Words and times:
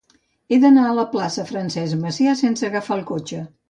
He 0.47 0.57
d'anar 0.63 0.85
a 0.87 0.95
la 1.01 1.05
plaça 1.13 1.43
de 1.43 1.47
Francesc 1.53 2.03
Macià 2.03 2.37
sense 2.45 2.71
agafar 2.75 3.03
el 3.03 3.11
cotxe. 3.17 3.49